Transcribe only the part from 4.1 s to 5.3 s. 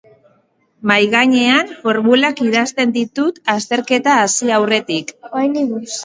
hasi aurretik.